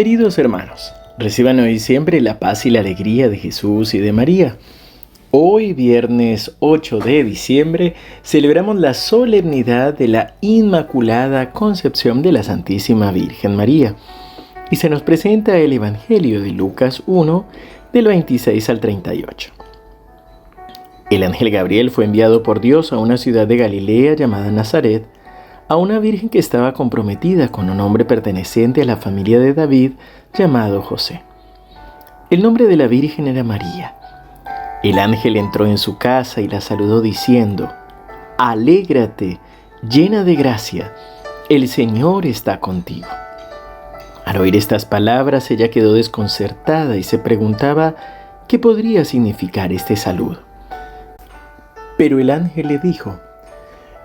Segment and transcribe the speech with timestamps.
[0.00, 4.56] Queridos hermanos, reciban hoy siempre la paz y la alegría de Jesús y de María.
[5.30, 13.12] Hoy, viernes 8 de diciembre, celebramos la solemnidad de la Inmaculada Concepción de la Santísima
[13.12, 13.94] Virgen María.
[14.70, 17.44] Y se nos presenta el Evangelio de Lucas 1,
[17.92, 19.52] del 26 al 38.
[21.10, 25.04] El ángel Gabriel fue enviado por Dios a una ciudad de Galilea llamada Nazaret,
[25.70, 29.92] a una virgen que estaba comprometida con un hombre perteneciente a la familia de David
[30.34, 31.22] llamado José.
[32.28, 33.94] El nombre de la virgen era María.
[34.82, 37.72] El ángel entró en su casa y la saludó diciendo,
[38.36, 39.38] Alégrate,
[39.88, 40.92] llena de gracia,
[41.48, 43.06] el Señor está contigo.
[44.26, 47.94] Al oír estas palabras ella quedó desconcertada y se preguntaba
[48.48, 50.40] qué podría significar este saludo.
[51.96, 53.20] Pero el ángel le dijo,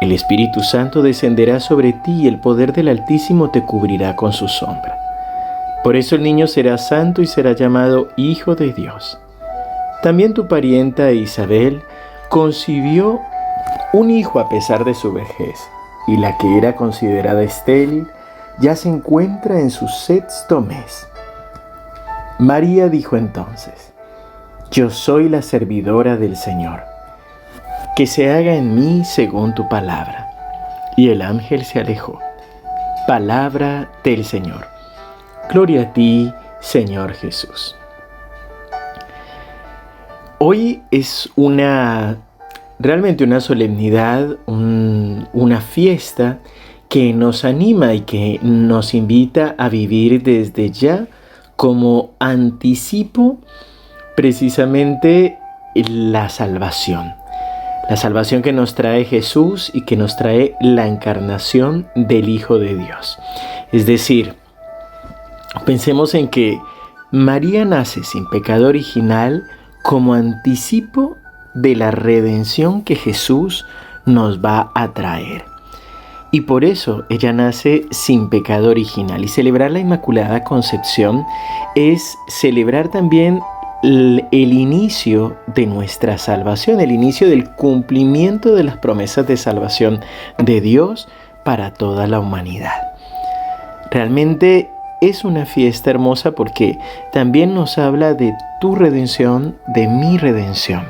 [0.00, 4.48] el Espíritu Santo descenderá sobre ti y el poder del Altísimo te cubrirá con su
[4.48, 4.98] sombra.
[5.82, 9.18] Por eso el niño será santo y será llamado Hijo de Dios.
[10.02, 11.82] También tu parienta Isabel
[12.28, 13.20] concibió
[13.92, 15.58] un hijo a pesar de su vejez,
[16.06, 18.06] y la que era considerada estéril
[18.58, 21.06] ya se encuentra en su sexto mes.
[22.38, 23.92] María dijo entonces,
[24.70, 26.93] Yo soy la servidora del Señor
[27.94, 30.30] que se haga en mí según tu palabra.
[30.96, 32.18] Y el ángel se alejó.
[33.06, 34.66] Palabra del Señor.
[35.50, 37.76] Gloria a ti, Señor Jesús.
[40.38, 42.18] Hoy es una,
[42.78, 46.38] realmente una solemnidad, una fiesta
[46.88, 51.06] que nos anima y que nos invita a vivir desde ya
[51.56, 53.38] como anticipo
[54.16, 55.38] precisamente
[55.74, 57.23] la salvación
[57.88, 62.74] la salvación que nos trae Jesús y que nos trae la encarnación del Hijo de
[62.74, 63.18] Dios.
[63.72, 64.34] Es decir,
[65.66, 66.58] pensemos en que
[67.10, 69.44] María nace sin pecado original
[69.82, 71.16] como anticipo
[71.54, 73.64] de la redención que Jesús
[74.06, 75.44] nos va a traer.
[76.34, 79.22] Y por eso ella nace sin pecado original.
[79.22, 81.24] Y celebrar la Inmaculada Concepción
[81.76, 83.40] es celebrar también
[83.84, 90.00] el, inicio de nuestra salvación, el inicio del cumplimiento de las promesas de salvación
[90.38, 91.08] de Dios
[91.44, 92.94] para toda la humanidad.
[93.90, 94.70] Realmente
[95.02, 96.78] es una fiesta hermosa porque
[97.12, 100.84] también nos habla de tu redención, de mi redención.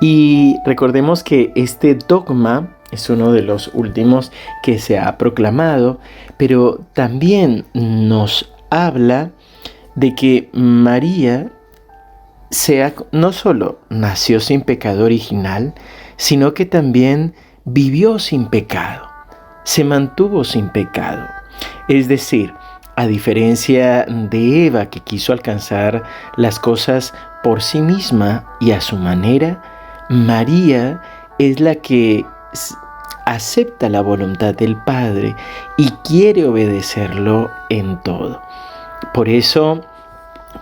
[0.00, 6.00] Y recordemos que este dogma es uno de los últimos que se ha proclamado,
[6.36, 9.30] pero también nos habla
[9.94, 11.50] de que María
[12.50, 15.74] sea, no solo nació sin pecado original,
[16.16, 19.06] sino que también vivió sin pecado,
[19.64, 21.26] se mantuvo sin pecado.
[21.88, 22.52] Es decir,
[22.96, 26.02] a diferencia de Eva que quiso alcanzar
[26.36, 29.62] las cosas por sí misma y a su manera,
[30.08, 31.00] María
[31.38, 32.24] es la que
[33.24, 35.36] acepta la voluntad del Padre
[35.76, 38.42] y quiere obedecerlo en todo.
[39.12, 39.82] Por eso,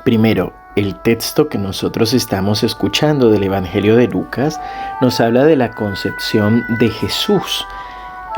[0.05, 4.61] primero, el texto que nosotros estamos escuchando del Evangelio de Lucas
[5.01, 7.67] nos habla de la concepción de Jesús,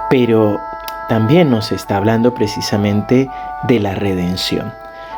[0.09, 0.57] pero
[1.09, 3.29] también nos está hablando precisamente
[3.65, 4.73] de la redención.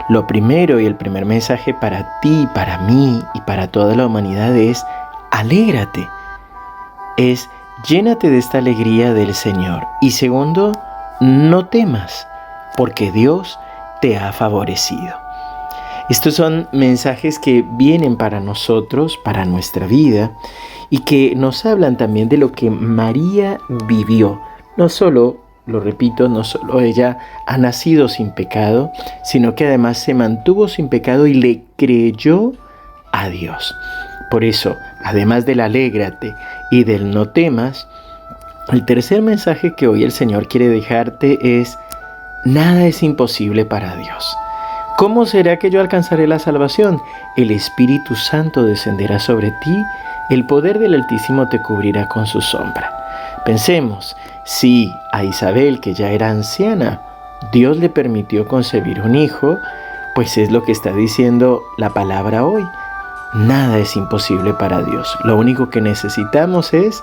[0.09, 4.57] Lo primero y el primer mensaje para ti, para mí y para toda la humanidad
[4.57, 4.85] es,
[5.31, 6.09] alégrate,
[7.19, 7.49] es
[7.87, 9.87] llénate de esta alegría del Señor.
[10.01, 10.73] Y segundo,
[11.21, 12.27] no temas,
[12.77, 13.59] porque Dios
[14.01, 15.30] te ha favorecido.
[16.11, 20.33] Estos son mensajes que vienen para nosotros, para nuestra vida,
[20.91, 24.41] y que nos hablan también de lo que María vivió.
[24.77, 25.37] No solo,
[25.67, 28.91] lo repito, no solo ella ha nacido sin pecado,
[29.23, 32.55] sino que además se mantuvo sin pecado y le creyó
[33.13, 33.73] a Dios.
[34.33, 34.75] Por eso,
[35.05, 36.35] además del alégrate
[36.73, 37.87] y del no temas,
[38.73, 41.79] el tercer mensaje que hoy el Señor quiere dejarte es,
[42.45, 44.37] nada es imposible para Dios.
[45.01, 47.01] ¿Cómo será que yo alcanzaré la salvación?
[47.35, 49.83] El Espíritu Santo descenderá sobre ti,
[50.29, 52.93] el poder del Altísimo te cubrirá con su sombra.
[53.47, 54.15] Pensemos,
[54.45, 57.01] si a Isabel, que ya era anciana,
[57.51, 59.57] Dios le permitió concebir un hijo,
[60.15, 62.63] pues es lo que está diciendo la palabra hoy.
[63.33, 65.17] Nada es imposible para Dios.
[65.25, 67.03] Lo único que necesitamos es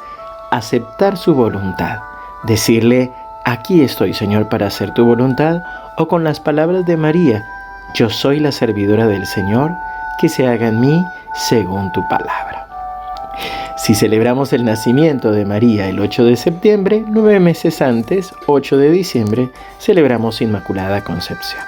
[0.52, 1.98] aceptar su voluntad,
[2.44, 3.12] decirle,
[3.44, 5.64] aquí estoy Señor para hacer tu voluntad,
[5.98, 7.44] o con las palabras de María,
[7.94, 9.72] yo soy la servidora del Señor,
[10.20, 12.68] que se haga en mí según tu palabra.
[13.78, 18.92] Si celebramos el nacimiento de María el 8 de septiembre, nueve meses antes, 8 de
[18.92, 21.62] diciembre, celebramos Inmaculada Concepción.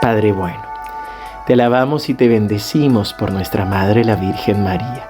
[0.00, 0.62] Padre bueno,
[1.46, 5.08] te alabamos y te bendecimos por nuestra Madre la Virgen María.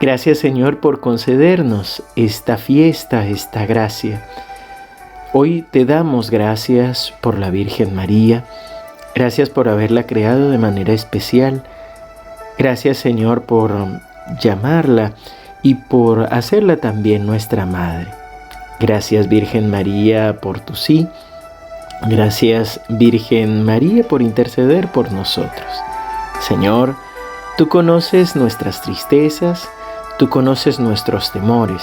[0.00, 4.26] Gracias Señor por concedernos esta fiesta, esta gracia.
[5.32, 8.44] Hoy te damos gracias por la Virgen María,
[9.14, 11.62] gracias por haberla creado de manera especial,
[12.58, 13.72] gracias Señor por
[14.40, 15.12] llamarla
[15.62, 18.08] y por hacerla también nuestra Madre.
[18.80, 21.06] Gracias Virgen María por tu sí,
[22.08, 25.70] gracias Virgen María por interceder por nosotros.
[26.40, 26.96] Señor,
[27.56, 29.68] tú conoces nuestras tristezas,
[30.20, 31.82] Tú conoces nuestros temores,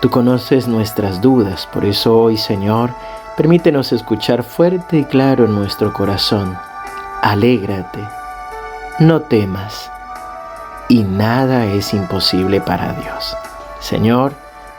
[0.00, 2.90] tú conoces nuestras dudas, por eso hoy, Señor,
[3.36, 6.56] permítenos escuchar fuerte y claro en nuestro corazón.
[7.22, 8.00] Alégrate,
[8.98, 9.90] no temas,
[10.88, 13.36] y nada es imposible para Dios.
[13.80, 14.32] Señor,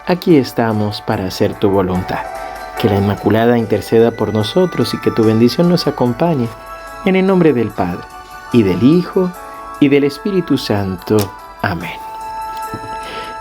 [0.07, 2.25] aquí estamos para hacer tu voluntad.
[2.79, 6.47] Que la Inmaculada interceda por nosotros y que tu bendición nos acompañe.
[7.05, 8.03] En el nombre del Padre,
[8.51, 9.31] y del Hijo,
[9.79, 11.17] y del Espíritu Santo.
[11.61, 12.08] Amén.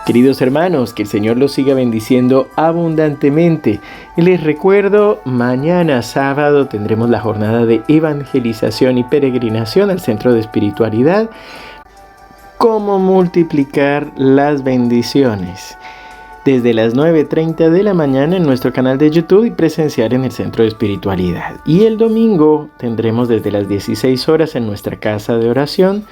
[0.09, 3.79] Queridos hermanos, que el Señor los siga bendiciendo abundantemente.
[4.17, 11.29] Les recuerdo, mañana sábado tendremos la jornada de evangelización y peregrinación al Centro de Espiritualidad.
[12.57, 15.77] Cómo multiplicar las bendiciones.
[16.43, 20.31] Desde las 9.30 de la mañana en nuestro canal de YouTube y presenciar en el
[20.31, 21.57] Centro de Espiritualidad.
[21.67, 26.05] Y el domingo tendremos desde las 16 horas en nuestra casa de oración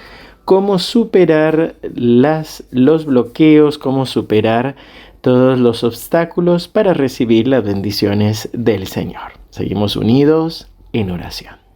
[0.47, 4.77] cómo superar los bloqueos, cómo superar
[5.19, 9.33] todos los obstáculos para recibir las bendiciones del Señor.
[9.49, 11.66] Seguimos unidos en oración.